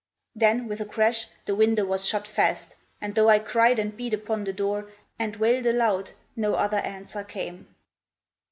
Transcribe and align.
Then, 0.35 0.67
with 0.67 0.81
a 0.81 0.85
crash, 0.85 1.27
the 1.45 1.53
window 1.53 1.85
was 1.85 2.07
shut 2.07 2.27
fast; 2.27 2.75
And, 2.99 3.13
though 3.13 3.29
I 3.29 3.37
cried 3.37 3.77
and 3.77 3.95
beat 3.95 4.15
upon 4.15 4.45
the 4.45 4.51
door 4.51 4.89
And 5.19 5.35
wailed 5.35 5.67
aloud, 5.67 6.13
no 6.35 6.55
other 6.55 6.77
answer 6.79 7.23
came. 7.23 7.67